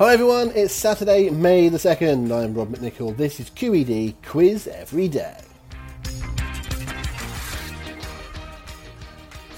Hi 0.00 0.14
everyone, 0.14 0.50
it's 0.54 0.72
Saturday, 0.72 1.28
May 1.28 1.68
the 1.68 1.76
2nd. 1.76 2.32
I'm 2.32 2.54
Rob 2.54 2.70
McNichol. 2.70 3.14
This 3.18 3.38
is 3.38 3.50
QED 3.50 4.14
Quiz 4.24 4.66
Every 4.66 5.08
Day. 5.08 5.38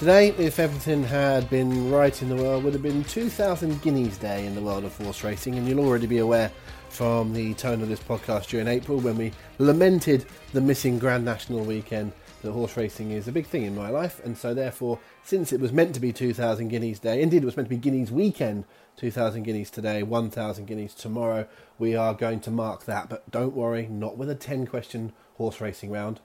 Today, 0.00 0.30
if 0.30 0.58
everything 0.58 1.04
had 1.04 1.48
been 1.48 1.92
right 1.92 2.20
in 2.20 2.28
the 2.28 2.34
world, 2.34 2.64
would 2.64 2.72
have 2.72 2.82
been 2.82 3.04
2000 3.04 3.80
Guineas 3.82 4.18
Day 4.18 4.44
in 4.44 4.56
the 4.56 4.60
world 4.60 4.84
of 4.84 4.96
horse 4.96 5.22
racing, 5.22 5.54
and 5.54 5.68
you'll 5.68 5.78
already 5.78 6.08
be 6.08 6.18
aware 6.18 6.50
from 6.88 7.32
the 7.32 7.54
tone 7.54 7.80
of 7.80 7.88
this 7.88 8.00
podcast 8.00 8.48
during 8.48 8.66
April 8.66 8.98
when 8.98 9.16
we 9.16 9.30
lamented 9.58 10.26
the 10.52 10.60
missing 10.60 10.98
Grand 10.98 11.24
National 11.24 11.62
weekend 11.64 12.10
that 12.42 12.52
horse 12.52 12.76
racing 12.76 13.10
is 13.10 13.28
a 13.28 13.32
big 13.32 13.46
thing 13.46 13.62
in 13.62 13.74
my 13.74 13.88
life, 13.88 14.20
and 14.24 14.36
so 14.36 14.52
therefore, 14.52 14.98
since 15.24 15.52
it 15.52 15.60
was 15.60 15.72
meant 15.72 15.94
to 15.94 16.00
be 16.00 16.12
2000 16.12 16.68
Guineas 16.68 16.98
Day, 16.98 17.22
indeed 17.22 17.42
it 17.42 17.46
was 17.46 17.56
meant 17.56 17.68
to 17.68 17.74
be 17.74 17.80
Guineas 17.80 18.10
Weekend 18.10 18.64
2,000 18.96 19.42
guineas 19.42 19.70
today, 19.70 20.02
1,000 20.02 20.66
guineas 20.66 20.94
tomorrow. 20.94 21.46
We 21.78 21.96
are 21.96 22.14
going 22.14 22.40
to 22.40 22.50
mark 22.50 22.84
that, 22.84 23.08
but 23.08 23.28
don't 23.30 23.54
worry, 23.54 23.86
not 23.86 24.16
with 24.16 24.30
a 24.30 24.34
10 24.34 24.66
question 24.66 25.12
horse 25.36 25.60
racing 25.60 25.90
round. 25.90 26.20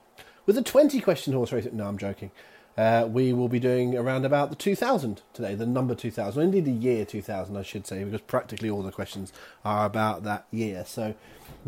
With 0.46 0.56
a 0.58 0.62
20 0.62 1.00
question 1.00 1.32
horse 1.32 1.52
racing, 1.52 1.76
no, 1.76 1.86
I'm 1.86 1.98
joking. 1.98 2.30
Uh, 2.76 3.08
we 3.10 3.32
will 3.32 3.48
be 3.48 3.58
doing 3.58 3.96
around 3.96 4.24
about 4.24 4.50
the 4.50 4.56
2000 4.56 5.22
today, 5.32 5.56
the 5.56 5.66
number 5.66 5.96
2000, 5.96 6.40
indeed 6.40 6.64
the 6.64 6.70
year 6.70 7.04
2000, 7.04 7.56
I 7.56 7.62
should 7.62 7.86
say, 7.86 8.04
because 8.04 8.20
practically 8.20 8.70
all 8.70 8.82
the 8.82 8.92
questions 8.92 9.32
are 9.64 9.84
about 9.84 10.22
that 10.22 10.46
year. 10.52 10.84
So 10.86 11.16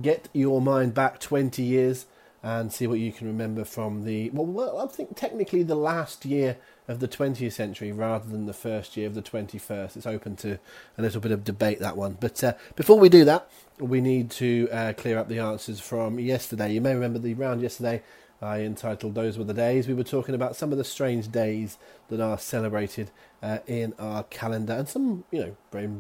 get 0.01 0.29
your 0.33 0.61
mind 0.61 0.95
back 0.95 1.19
20 1.19 1.63
years 1.63 2.07
and 2.43 2.73
see 2.73 2.87
what 2.87 2.99
you 2.99 3.13
can 3.13 3.27
remember 3.27 3.65
from 3.65 4.05
the, 4.05 4.31
well, 4.31 4.79
I 4.79 4.87
think 4.87 5.15
technically 5.17 5.63
the 5.63 5.75
last 5.75 6.25
year 6.25 6.57
of 6.89 7.01
the 7.01 7.09
20th 7.09 7.53
century 7.53 7.93
rather 7.93 8.29
than 8.29 8.47
the 8.47 8.55
first 8.55 8.97
year 8.97 9.07
of 9.07 9.15
the 9.15 9.23
21st. 9.23 9.97
It's 9.97 10.07
open 10.07 10.37
to 10.37 10.59
a 10.97 11.03
little 11.03 11.21
bit 11.21 11.33
of 11.33 11.45
debate, 11.45 11.81
that 11.81 11.97
one. 11.97 12.17
But 12.19 12.43
uh, 12.43 12.55
before 12.77 12.99
we 12.99 13.11
do 13.11 13.25
that, 13.27 13.51
we 13.79 14.01
need 14.01 14.31
to 14.33 14.69
uh, 14.73 14.93
clear 14.95 15.19
up 15.19 15.29
the 15.29 15.39
answers 15.39 15.81
from 15.81 16.19
yesterday. 16.19 16.73
You 16.73 16.81
may 16.81 16.95
remember 16.95 17.19
the 17.19 17.35
round 17.35 17.61
yesterday 17.61 18.03
I 18.43 18.61
entitled 18.61 19.15
Those 19.15 19.37
Were 19.37 19.45
the 19.45 19.53
Days. 19.53 19.87
We 19.87 19.95
were 19.95 20.03
talking 20.03 20.35
about 20.35 20.57
some 20.57 20.73
of 20.73 20.79
the 20.79 20.85
strange 20.85 21.31
days 21.31 21.77
that 22.09 22.21
are 22.21 22.39
celebrated 22.39 23.11
uh, 23.43 23.59
in 23.67 23.93
our 23.99 24.23
calendar 24.25 24.73
and 24.73 24.89
some, 24.89 25.25
you 25.31 25.41
know, 25.41 25.57
very 25.71 25.91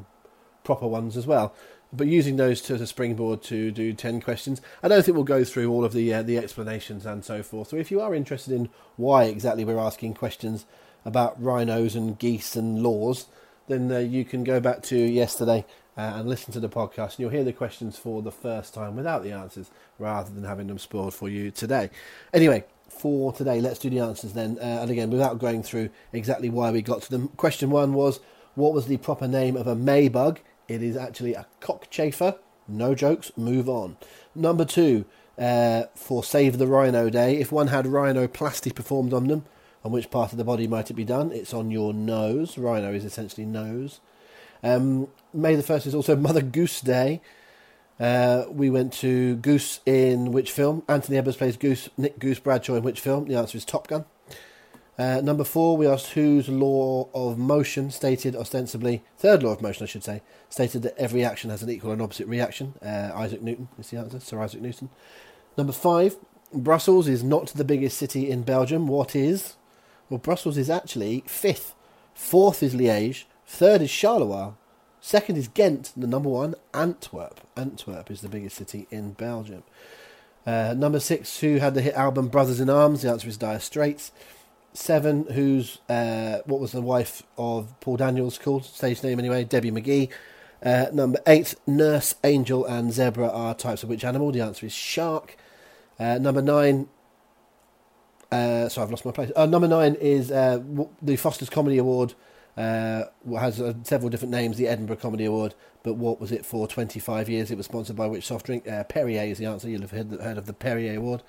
proper 0.64 0.86
ones 0.86 1.16
as 1.16 1.26
well 1.26 1.54
but 1.92 2.06
using 2.06 2.36
those 2.36 2.60
to, 2.62 2.74
as 2.74 2.80
a 2.80 2.86
springboard 2.86 3.42
to 3.44 3.70
do 3.70 3.92
10 3.92 4.20
questions. 4.20 4.60
I 4.82 4.88
don't 4.88 5.04
think 5.04 5.14
we'll 5.14 5.24
go 5.24 5.44
through 5.44 5.70
all 5.70 5.84
of 5.84 5.92
the 5.92 6.12
uh, 6.14 6.22
the 6.22 6.38
explanations 6.38 7.04
and 7.04 7.24
so 7.24 7.42
forth. 7.42 7.68
So 7.68 7.76
if 7.76 7.90
you 7.90 8.00
are 8.00 8.14
interested 8.14 8.52
in 8.52 8.68
why 8.96 9.24
exactly 9.24 9.64
we're 9.64 9.78
asking 9.78 10.14
questions 10.14 10.66
about 11.04 11.42
rhinos 11.42 11.96
and 11.96 12.18
geese 12.18 12.56
and 12.56 12.82
laws, 12.82 13.26
then 13.68 13.90
uh, 13.90 13.98
you 13.98 14.24
can 14.24 14.44
go 14.44 14.60
back 14.60 14.82
to 14.82 14.96
yesterday 14.96 15.64
uh, 15.96 16.12
and 16.16 16.28
listen 16.28 16.52
to 16.52 16.60
the 16.60 16.68
podcast, 16.68 17.12
and 17.12 17.20
you'll 17.20 17.30
hear 17.30 17.44
the 17.44 17.52
questions 17.52 17.96
for 17.96 18.22
the 18.22 18.30
first 18.30 18.74
time 18.74 18.96
without 18.96 19.22
the 19.22 19.32
answers, 19.32 19.70
rather 19.98 20.30
than 20.30 20.44
having 20.44 20.66
them 20.66 20.78
spoiled 20.78 21.14
for 21.14 21.28
you 21.28 21.50
today. 21.50 21.90
Anyway, 22.32 22.64
for 22.88 23.32
today, 23.32 23.60
let's 23.60 23.78
do 23.78 23.90
the 23.90 24.00
answers 24.00 24.32
then. 24.32 24.58
Uh, 24.60 24.80
and 24.82 24.90
again, 24.90 25.10
without 25.10 25.38
going 25.38 25.62
through 25.62 25.90
exactly 26.12 26.50
why 26.50 26.70
we 26.70 26.82
got 26.82 27.02
to 27.02 27.10
them. 27.10 27.28
Question 27.36 27.70
one 27.70 27.94
was, 27.94 28.20
what 28.54 28.72
was 28.72 28.86
the 28.86 28.96
proper 28.98 29.28
name 29.28 29.56
of 29.56 29.66
a 29.66 29.76
maybug? 29.76 30.38
It 30.70 30.84
is 30.84 30.96
actually 30.96 31.34
a 31.34 31.46
cockchafer. 31.60 32.38
No 32.68 32.94
jokes, 32.94 33.32
move 33.36 33.68
on. 33.68 33.96
Number 34.36 34.64
two, 34.64 35.04
uh, 35.36 35.86
for 35.96 36.22
Save 36.22 36.58
the 36.58 36.68
Rhino 36.68 37.10
Day, 37.10 37.38
if 37.38 37.50
one 37.50 37.66
had 37.66 37.86
rhinoplasty 37.86 38.72
performed 38.72 39.12
on 39.12 39.26
them, 39.26 39.44
on 39.84 39.90
which 39.90 40.12
part 40.12 40.30
of 40.30 40.38
the 40.38 40.44
body 40.44 40.68
might 40.68 40.88
it 40.88 40.94
be 40.94 41.02
done? 41.02 41.32
It's 41.32 41.52
on 41.52 41.72
your 41.72 41.92
nose. 41.92 42.56
Rhino 42.56 42.92
is 42.92 43.04
essentially 43.04 43.44
nose. 43.44 43.98
Um, 44.62 45.08
May 45.34 45.56
the 45.56 45.64
1st 45.64 45.88
is 45.88 45.94
also 45.94 46.14
Mother 46.28 46.42
Goose 46.42 46.80
Day. 46.80 47.20
Uh, 47.98 48.44
we 48.48 48.70
went 48.70 48.92
to 48.92 49.34
Goose 49.36 49.80
in 49.84 50.30
which 50.30 50.52
film? 50.52 50.84
Anthony 50.88 51.18
Edwards 51.18 51.36
plays 51.36 51.56
Goose, 51.56 51.88
Nick 51.98 52.20
Goose 52.20 52.38
Bradshaw 52.38 52.76
in 52.76 52.84
which 52.84 53.00
film? 53.00 53.26
The 53.26 53.34
answer 53.34 53.58
is 53.58 53.64
Top 53.64 53.88
Gun. 53.88 54.04
Uh, 55.00 55.18
number 55.22 55.44
four, 55.44 55.78
we 55.78 55.86
asked 55.86 56.08
whose 56.08 56.46
law 56.50 57.08
of 57.14 57.38
motion 57.38 57.90
stated 57.90 58.36
ostensibly, 58.36 59.02
third 59.16 59.42
law 59.42 59.52
of 59.52 59.62
motion, 59.62 59.84
I 59.84 59.86
should 59.86 60.04
say, 60.04 60.20
stated 60.50 60.82
that 60.82 60.94
every 60.98 61.24
action 61.24 61.48
has 61.48 61.62
an 61.62 61.70
equal 61.70 61.92
and 61.92 62.02
opposite 62.02 62.26
reaction. 62.26 62.74
Uh, 62.82 63.10
Isaac 63.14 63.40
Newton 63.40 63.68
is 63.78 63.88
the 63.88 63.96
answer, 63.96 64.20
Sir 64.20 64.38
Isaac 64.42 64.60
Newton. 64.60 64.90
Number 65.56 65.72
five, 65.72 66.18
Brussels 66.52 67.08
is 67.08 67.24
not 67.24 67.46
the 67.46 67.64
biggest 67.64 67.96
city 67.96 68.30
in 68.30 68.42
Belgium. 68.42 68.88
What 68.88 69.16
is? 69.16 69.56
Well, 70.10 70.18
Brussels 70.18 70.58
is 70.58 70.68
actually 70.68 71.24
fifth. 71.26 71.74
Fourth 72.12 72.62
is 72.62 72.74
Liège. 72.74 73.24
Third 73.46 73.80
is 73.80 73.88
Charleroi. 73.88 74.52
Second 75.00 75.38
is 75.38 75.48
Ghent. 75.48 75.94
The 75.96 76.06
number 76.06 76.28
one, 76.28 76.56
Antwerp. 76.74 77.40
Antwerp 77.56 78.10
is 78.10 78.20
the 78.20 78.28
biggest 78.28 78.56
city 78.56 78.86
in 78.90 79.12
Belgium. 79.12 79.62
Uh, 80.44 80.74
number 80.76 81.00
six, 81.00 81.40
who 81.40 81.56
had 81.56 81.72
the 81.72 81.80
hit 81.80 81.94
album 81.94 82.28
Brothers 82.28 82.60
in 82.60 82.68
Arms? 82.68 83.00
The 83.00 83.10
answer 83.10 83.28
is 83.28 83.38
Dire 83.38 83.60
Straits. 83.60 84.12
Seven, 84.72 85.26
who's 85.32 85.78
uh, 85.88 86.38
what 86.46 86.60
was 86.60 86.70
the 86.70 86.80
wife 86.80 87.24
of 87.36 87.78
Paul 87.80 87.96
Daniels 87.96 88.38
called? 88.38 88.64
Stage 88.64 89.02
name 89.02 89.18
anyway, 89.18 89.42
Debbie 89.42 89.72
McGee. 89.72 90.08
Uh, 90.62 90.86
number 90.92 91.18
eight, 91.26 91.56
nurse, 91.66 92.14
angel, 92.22 92.64
and 92.64 92.92
zebra 92.92 93.28
are 93.28 93.54
types 93.54 93.82
of 93.82 93.88
which 93.88 94.04
animal? 94.04 94.30
The 94.30 94.42
answer 94.42 94.66
is 94.66 94.72
shark. 94.72 95.36
Uh, 95.98 96.18
number 96.18 96.40
nine, 96.40 96.88
uh, 98.30 98.68
sorry, 98.68 98.84
I've 98.84 98.90
lost 98.90 99.04
my 99.04 99.10
place. 99.10 99.32
Uh, 99.34 99.46
number 99.46 99.66
nine 99.66 99.96
is 100.00 100.30
uh, 100.30 100.62
the 101.02 101.16
Foster's 101.16 101.50
Comedy 101.50 101.78
Award. 101.78 102.14
Uh, 102.56 103.04
has 103.38 103.56
several 103.82 104.08
different 104.08 104.30
names. 104.30 104.56
The 104.56 104.68
Edinburgh 104.68 104.96
Comedy 104.96 105.24
Award, 105.24 105.54
but 105.82 105.94
what 105.94 106.20
was 106.20 106.30
it 106.30 106.46
for? 106.46 106.68
Twenty-five 106.68 107.28
years. 107.28 107.50
It 107.50 107.56
was 107.56 107.66
sponsored 107.66 107.96
by 107.96 108.06
which 108.06 108.26
soft 108.26 108.46
drink? 108.46 108.66
Perrier 108.88 109.22
is 109.24 109.38
the 109.38 109.46
answer. 109.46 109.68
You'll 109.68 109.80
have 109.80 109.90
heard, 109.90 110.12
heard 110.20 110.38
of 110.38 110.46
the 110.46 110.52
Perrier 110.52 110.96
Award 110.96 111.22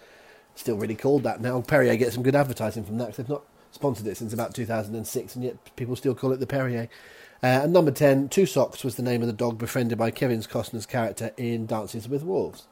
still 0.62 0.78
really 0.78 0.96
called 0.96 1.24
that 1.24 1.42
now. 1.42 1.62
Perrier 1.62 1.98
gets 1.98 2.14
some 2.14 2.24
good 2.24 2.36
advertising 2.36 2.84
from 2.84 2.98
that 2.98 3.08
because 3.08 3.18
they've 3.18 3.30
not 3.30 3.44
sponsored 3.72 4.08
it 4.08 4.18
since 4.18 4.34
about 4.34 4.56
2006, 4.56 5.36
and 5.36 5.44
yet 5.44 5.76
people 5.76 5.96
still 5.96 6.16
call 6.16 6.32
it 6.32 6.40
the 6.40 6.48
Perrier. 6.48 6.88
Uh, 7.44 7.62
and 7.64 7.74
number 7.74 7.92
10, 7.92 8.30
Two 8.30 8.46
Socks 8.46 8.84
was 8.84 8.96
the 8.96 9.04
name 9.04 9.22
of 9.22 9.28
the 9.28 9.34
dog 9.34 9.58
befriended 9.58 9.98
by 9.98 10.12
Kevin 10.12 10.40
Costner's 10.42 10.86
character 10.86 11.32
in 11.38 11.66
Dances 11.66 12.08
with 12.08 12.24
Wolves. 12.24 12.68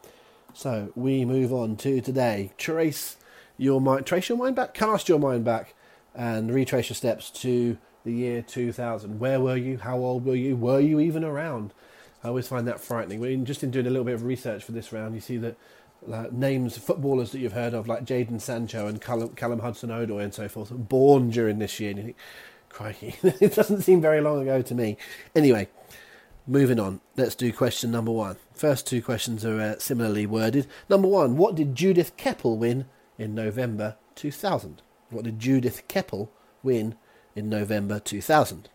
So 0.53 0.91
we 0.95 1.25
move 1.25 1.51
on 1.51 1.75
to 1.77 2.01
today. 2.01 2.51
Trace 2.57 3.17
your 3.57 3.81
mind, 3.81 4.05
trace 4.05 4.29
your 4.29 4.37
mind 4.37 4.55
back, 4.55 4.73
cast 4.73 5.09
your 5.09 5.19
mind 5.19 5.43
back, 5.43 5.73
and 6.13 6.53
retrace 6.53 6.89
your 6.89 6.95
steps 6.95 7.29
to 7.31 7.77
the 8.05 8.11
year 8.11 8.41
2000. 8.41 9.19
Where 9.19 9.39
were 9.39 9.57
you? 9.57 9.79
How 9.79 9.97
old 9.97 10.25
were 10.25 10.35
you? 10.35 10.55
Were 10.55 10.79
you 10.79 10.99
even 10.99 11.23
around? 11.23 11.73
I 12.23 12.27
always 12.27 12.47
find 12.47 12.67
that 12.67 12.79
frightening. 12.79 13.45
Just 13.45 13.63
in 13.63 13.71
doing 13.71 13.87
a 13.87 13.89
little 13.89 14.05
bit 14.05 14.15
of 14.15 14.23
research 14.23 14.63
for 14.63 14.71
this 14.71 14.91
round, 14.91 15.15
you 15.15 15.21
see 15.21 15.37
that 15.37 15.55
like 16.05 16.31
names 16.31 16.77
footballers 16.77 17.31
that 17.31 17.39
you've 17.39 17.53
heard 17.53 17.73
of, 17.73 17.87
like 17.87 18.05
Jadon 18.05 18.41
Sancho 18.41 18.87
and 18.87 19.01
Callum, 19.01 19.29
Callum 19.29 19.59
Hudson-Odoi 19.59 20.23
and 20.23 20.33
so 20.33 20.47
forth, 20.47 20.71
born 20.71 21.29
during 21.29 21.59
this 21.59 21.79
year. 21.79 21.91
And 21.91 21.99
you 21.99 22.05
think, 22.05 22.17
crikey, 22.69 23.15
it 23.23 23.55
doesn't 23.55 23.81
seem 23.81 24.01
very 24.01 24.21
long 24.21 24.41
ago 24.41 24.61
to 24.61 24.75
me. 24.75 24.97
Anyway, 25.35 25.67
moving 26.47 26.79
on. 26.79 27.01
Let's 27.15 27.35
do 27.35 27.51
question 27.51 27.91
number 27.91 28.11
one. 28.11 28.37
First 28.53 28.87
two 28.87 29.01
questions 29.01 29.45
are 29.45 29.59
uh, 29.59 29.79
similarly 29.79 30.25
worded. 30.25 30.67
Number 30.89 31.07
one, 31.07 31.37
what 31.37 31.55
did 31.55 31.75
Judith 31.75 32.15
Keppel 32.17 32.57
win 32.57 32.85
in 33.17 33.35
November 33.35 33.95
2000? 34.15 34.81
What 35.09 35.25
did 35.25 35.39
Judith 35.39 35.87
Keppel 35.87 36.31
win 36.63 36.95
in 37.35 37.49
November 37.49 37.99
2000? 37.99 38.69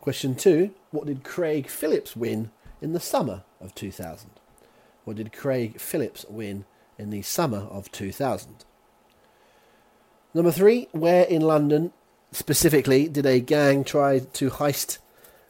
Question 0.00 0.34
two, 0.34 0.74
what 0.90 1.06
did 1.06 1.24
Craig 1.24 1.68
Phillips 1.68 2.16
win 2.16 2.50
in 2.80 2.94
the 2.94 3.00
summer 3.00 3.44
of 3.60 3.74
2000? 3.74 4.30
What 5.10 5.16
did 5.16 5.32
Craig 5.32 5.80
Phillips 5.80 6.24
win 6.28 6.66
in 6.96 7.10
the 7.10 7.22
summer 7.22 7.66
of 7.68 7.90
2000? 7.90 8.64
Number 10.32 10.52
three, 10.52 10.86
where 10.92 11.24
in 11.24 11.42
London 11.42 11.92
specifically 12.30 13.08
did 13.08 13.26
a 13.26 13.40
gang 13.40 13.82
try 13.82 14.20
to 14.20 14.50
heist, 14.50 14.98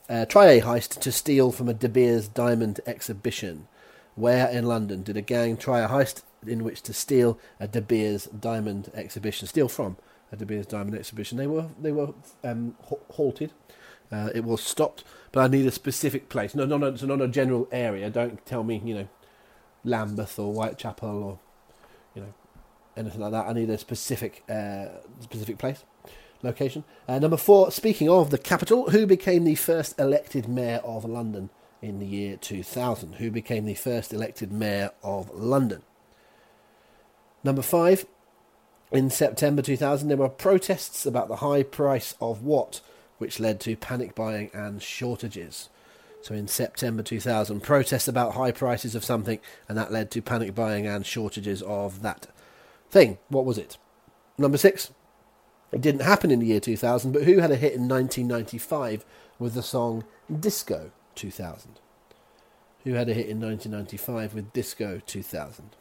uh, 0.09 0.25
try 0.25 0.47
a 0.47 0.63
heist 0.63 0.99
to 1.01 1.13
steal 1.13 1.53
from 1.53 1.69
a 1.69 1.75
De 1.75 1.91
Beers 1.91 2.27
diamond 2.27 2.81
exhibition? 2.87 3.69
Where 4.15 4.49
in 4.49 4.65
London 4.65 5.03
did 5.03 5.19
a 5.19 5.21
gang 5.21 5.59
try 5.59 5.81
a 5.81 5.89
heist 5.91 6.23
in 6.47 6.65
which 6.65 6.81
to 6.85 6.95
steal 6.95 7.39
a 7.61 7.69
De 7.69 7.83
Beers 7.83 8.29
diamond 8.29 8.91
exhibition? 8.95 9.47
Steal 9.47 9.69
from 9.69 9.99
a 10.33 10.37
De 10.37 10.47
Beers 10.47 10.65
diamond 10.65 10.97
exhibition. 10.97 11.37
They 11.37 11.47
were 11.47 11.67
they 11.79 11.93
were 11.93 12.15
um, 12.43 12.77
halted. 13.11 13.53
Uh, 14.11 14.31
it 14.35 14.43
was 14.43 14.63
stopped, 14.63 15.05
but 15.33 15.41
I 15.41 15.49
need 15.49 15.67
a 15.67 15.71
specific 15.71 16.31
place. 16.31 16.55
No, 16.55 16.65
no, 16.65 16.79
no. 16.79 16.87
It's 16.87 17.03
not 17.03 17.21
a 17.21 17.29
general 17.29 17.69
area. 17.71 18.09
Don't 18.09 18.45
tell 18.47 18.65
me, 18.65 18.81
you 18.83 18.95
know, 18.95 19.09
Lambeth 19.85 20.39
or 20.39 20.53
Whitechapel 20.53 21.23
or 21.23 21.39
you 22.15 22.23
know 22.23 22.35
anything 22.97 23.21
like 23.21 23.33
that. 23.33 23.47
I 23.47 23.53
need 23.53 23.71
a 23.71 23.79
specific 23.79 24.45
uh, 24.49 24.87
specific 25.21 25.59
place 25.59 25.85
location. 26.43 26.85
Uh, 27.09 27.19
number 27.19 27.37
four. 27.37 27.71
Speaking 27.71 28.09
of 28.09 28.31
the 28.31 28.39
capital, 28.39 28.91
who 28.91 29.07
became 29.07 29.45
the 29.45 29.55
first 29.55 29.99
elected 29.99 30.49
mayor 30.49 30.81
of 30.85 31.05
London 31.05 31.51
in 31.83 31.99
the 31.99 32.07
year 32.07 32.37
2000? 32.37 33.15
Who 33.15 33.31
became 33.31 33.65
the 33.65 33.75
first 33.75 34.13
elected 34.13 34.53
mayor 34.53 34.91
of 35.03 35.31
London? 35.35 35.83
Number 37.45 37.63
five. 37.63 38.07
In 38.93 39.09
September 39.09 39.63
2000, 39.63 40.09
there 40.09 40.17
were 40.17 40.29
protests 40.29 41.07
about 41.07 41.29
the 41.29 41.37
high 41.37 41.63
price 41.63 42.17
of 42.21 42.43
what, 42.43 42.81
which 43.19 43.39
led 43.39 43.61
to 43.61 43.77
panic 43.77 44.17
buying 44.17 44.51
and 44.53 44.83
shortages. 44.83 45.69
So 46.23 46.35
in 46.35 46.49
September 46.49 47.03
2000, 47.03 47.61
protests 47.61 48.09
about 48.09 48.35
high 48.35 48.53
prices 48.53 48.95
of 48.95 49.05
something, 49.05 49.41
and 49.69 49.79
that 49.79 49.93
led 49.93 50.11
to 50.13 50.23
panic 50.23 50.55
buying 50.55 50.87
and 50.87 51.07
shortages 51.07 51.63
of 51.63 52.03
that 52.03 52.27
thing. 52.91 53.19
What 53.29 53.45
was 53.45 53.59
it? 53.59 53.79
Number 54.37 54.59
six. 54.59 54.93
It 55.73 55.81
didn't 55.81 56.03
happen 56.03 56.33
in 56.33 56.41
the 56.41 56.47
year 56.47 56.59
2000, 56.59 57.13
but 57.13 57.23
who 57.23 57.39
had 57.39 57.53
a 57.53 57.57
hit 57.57 57.75
in 57.75 57.89
1995 57.89 59.05
with 59.39 59.55
the 59.55 59.63
song 59.63 60.05
Disco 60.41 60.91
2000? 61.15 61.79
Who 62.85 62.95
had 62.95 63.09
a 63.09 63.15
hit 63.15 63.29
in 63.29 63.41
1995 63.41 64.35
with 64.35 64.53
Disco 64.53 65.01
2000? 65.07 65.77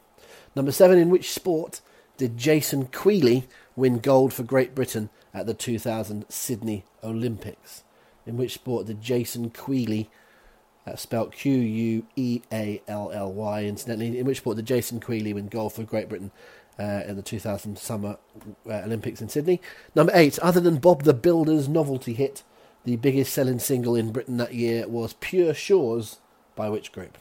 Number 0.54 0.70
seven. 0.70 0.98
In 0.98 1.10
which 1.10 1.32
sport 1.32 1.80
did 2.16 2.36
Jason 2.36 2.86
Queally 2.86 3.48
win 3.74 3.98
gold 3.98 4.32
for 4.32 4.42
Great 4.42 4.74
Britain 4.74 5.10
at 5.34 5.46
the 5.46 5.54
2000 5.54 6.26
Sydney 6.28 6.84
Olympics? 7.02 7.82
In 8.26 8.36
which 8.36 8.54
sport 8.54 8.86
did 8.86 9.00
Jason 9.00 9.50
Queally 9.50 10.10
that's 10.84 11.02
spelled 11.02 11.32
Q 11.32 11.52
U 11.52 12.06
E 12.16 12.42
A 12.52 12.82
L 12.88 13.10
L 13.12 13.32
Y, 13.32 13.64
incidentally. 13.64 14.18
In 14.18 14.26
which 14.26 14.38
sport 14.38 14.56
did 14.56 14.66
Jason 14.66 15.00
Queally 15.00 15.32
win 15.32 15.48
gold 15.48 15.74
for 15.74 15.82
Great 15.82 16.08
Britain 16.08 16.30
uh, 16.78 17.02
in 17.06 17.16
the 17.16 17.22
2000 17.22 17.78
Summer 17.78 18.16
uh, 18.66 18.72
Olympics 18.72 19.20
in 19.20 19.28
Sydney? 19.28 19.60
Number 19.94 20.12
eight, 20.14 20.38
other 20.38 20.60
than 20.60 20.78
Bob 20.78 21.02
the 21.02 21.14
Builder's 21.14 21.68
novelty 21.68 22.14
hit, 22.14 22.42
the 22.84 22.96
biggest 22.96 23.32
selling 23.32 23.58
single 23.58 23.94
in 23.94 24.12
Britain 24.12 24.38
that 24.38 24.54
year 24.54 24.88
was 24.88 25.14
Pure 25.14 25.54
Shores 25.54 26.18
by 26.56 26.68
which 26.68 26.92
group? 26.92 27.18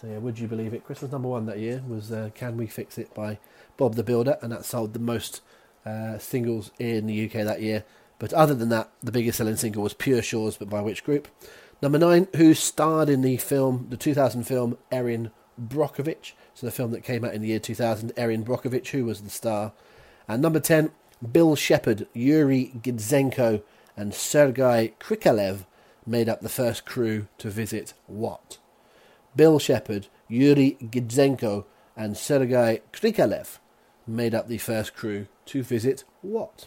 So, 0.00 0.06
yeah, 0.06 0.18
would 0.18 0.38
you 0.38 0.46
believe 0.46 0.74
it? 0.74 0.84
Christmas 0.84 1.12
number 1.12 1.28
one 1.28 1.46
that 1.46 1.58
year 1.58 1.82
was 1.88 2.12
uh, 2.12 2.30
Can 2.34 2.56
We 2.56 2.66
Fix 2.66 2.98
It 2.98 3.12
by 3.14 3.38
Bob 3.76 3.94
the 3.94 4.04
Builder, 4.04 4.38
and 4.42 4.52
that 4.52 4.64
sold 4.64 4.92
the 4.92 4.98
most 4.98 5.40
uh, 5.84 6.18
singles 6.18 6.70
in 6.78 7.06
the 7.06 7.24
UK 7.24 7.44
that 7.44 7.60
year. 7.60 7.84
But 8.18 8.32
other 8.32 8.54
than 8.54 8.68
that, 8.68 8.90
the 9.02 9.12
biggest 9.12 9.38
selling 9.38 9.56
single 9.56 9.82
was 9.82 9.94
Pure 9.94 10.22
Shores, 10.22 10.56
but 10.56 10.70
by 10.70 10.80
which 10.80 11.04
group? 11.04 11.28
Number 11.84 11.98
nine, 11.98 12.28
who 12.36 12.54
starred 12.54 13.10
in 13.10 13.20
the 13.20 13.36
film, 13.36 13.88
the 13.90 13.98
2000 13.98 14.44
film 14.44 14.78
Erin 14.90 15.30
Brockovich, 15.60 16.32
so 16.54 16.64
the 16.64 16.72
film 16.72 16.92
that 16.92 17.04
came 17.04 17.26
out 17.26 17.34
in 17.34 17.42
the 17.42 17.48
year 17.48 17.58
2000, 17.58 18.10
Erin 18.16 18.42
Brockovich, 18.42 18.88
who 18.88 19.04
was 19.04 19.20
the 19.20 19.28
star. 19.28 19.74
And 20.26 20.40
number 20.40 20.60
10, 20.60 20.92
Bill 21.30 21.54
Shepherd, 21.54 22.06
Yuri 22.14 22.72
Gidzenko, 22.80 23.62
and 23.98 24.14
Sergei 24.14 24.94
Krikalev 24.98 25.66
made 26.06 26.26
up 26.26 26.40
the 26.40 26.48
first 26.48 26.86
crew 26.86 27.26
to 27.36 27.50
visit 27.50 27.92
what? 28.06 28.56
Bill 29.36 29.58
Shepherd, 29.58 30.06
Yuri 30.26 30.78
Gidzenko, 30.80 31.66
and 31.94 32.16
Sergei 32.16 32.80
Krikalev 32.94 33.58
made 34.06 34.34
up 34.34 34.48
the 34.48 34.56
first 34.56 34.96
crew 34.96 35.26
to 35.44 35.62
visit 35.62 36.04
what? 36.22 36.66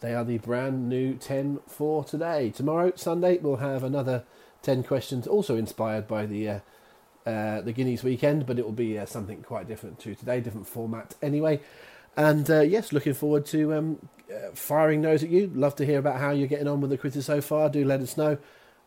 They 0.00 0.14
are 0.14 0.24
the 0.24 0.38
brand 0.38 0.88
new 0.88 1.14
10 1.14 1.60
for 1.66 2.04
today. 2.04 2.50
Tomorrow, 2.50 2.92
Sunday, 2.96 3.38
we'll 3.38 3.56
have 3.56 3.82
another 3.82 4.24
10 4.62 4.84
questions, 4.84 5.26
also 5.26 5.56
inspired 5.56 6.06
by 6.06 6.26
the 6.26 6.48
uh, 6.48 6.58
uh, 7.26 7.60
the 7.60 7.72
Guineas 7.72 8.02
weekend, 8.02 8.46
but 8.46 8.58
it 8.58 8.64
will 8.64 8.72
be 8.72 8.98
uh, 8.98 9.04
something 9.04 9.42
quite 9.42 9.68
different 9.68 9.98
to 9.98 10.14
today, 10.14 10.40
different 10.40 10.66
format 10.66 11.14
anyway. 11.20 11.60
And 12.16 12.50
uh, 12.50 12.60
yes, 12.60 12.92
looking 12.92 13.12
forward 13.12 13.44
to 13.46 13.74
um, 13.74 14.08
uh, 14.32 14.50
firing 14.54 15.02
those 15.02 15.22
at 15.22 15.28
you. 15.28 15.50
Love 15.54 15.76
to 15.76 15.84
hear 15.84 15.98
about 15.98 16.20
how 16.20 16.30
you're 16.30 16.48
getting 16.48 16.68
on 16.68 16.80
with 16.80 16.90
the 16.90 16.96
quizzes 16.96 17.26
so 17.26 17.40
far. 17.40 17.68
Do 17.68 17.84
let 17.84 18.00
us 18.00 18.16
know. 18.16 18.38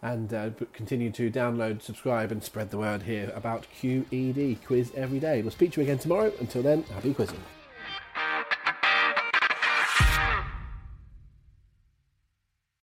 And 0.01 0.33
uh, 0.33 0.49
continue 0.73 1.11
to 1.11 1.29
download, 1.29 1.83
subscribe, 1.83 2.31
and 2.31 2.43
spread 2.43 2.71
the 2.71 2.79
word 2.79 3.03
here 3.03 3.31
about 3.35 3.67
QED 3.79 4.65
Quiz 4.65 4.91
Every 4.95 5.19
Day. 5.19 5.43
We'll 5.43 5.51
speak 5.51 5.73
to 5.73 5.81
you 5.81 5.85
again 5.85 5.99
tomorrow. 5.99 6.33
Until 6.39 6.63
then, 6.63 6.81
happy 6.83 7.13
quizzing. 7.13 7.60